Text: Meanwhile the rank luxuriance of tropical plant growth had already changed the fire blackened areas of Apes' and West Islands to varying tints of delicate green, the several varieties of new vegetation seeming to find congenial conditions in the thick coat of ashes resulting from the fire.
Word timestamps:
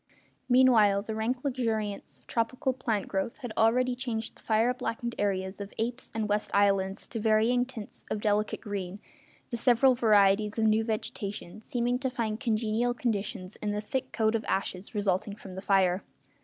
Meanwhile 0.49 1.03
the 1.03 1.13
rank 1.13 1.43
luxuriance 1.45 2.17
of 2.17 2.25
tropical 2.25 2.73
plant 2.73 3.07
growth 3.07 3.37
had 3.37 3.53
already 3.55 3.95
changed 3.95 4.33
the 4.33 4.41
fire 4.41 4.73
blackened 4.73 5.13
areas 5.19 5.61
of 5.61 5.75
Apes' 5.77 6.11
and 6.15 6.27
West 6.27 6.49
Islands 6.55 7.05
to 7.09 7.19
varying 7.19 7.65
tints 7.67 8.03
of 8.09 8.19
delicate 8.19 8.61
green, 8.61 8.99
the 9.51 9.57
several 9.57 9.93
varieties 9.93 10.57
of 10.57 10.65
new 10.65 10.83
vegetation 10.83 11.61
seeming 11.61 11.99
to 11.99 12.09
find 12.09 12.39
congenial 12.39 12.95
conditions 12.95 13.57
in 13.57 13.73
the 13.73 13.79
thick 13.81 14.11
coat 14.11 14.33
of 14.33 14.43
ashes 14.45 14.95
resulting 14.95 15.35
from 15.35 15.53
the 15.53 15.61
fire. 15.61 16.03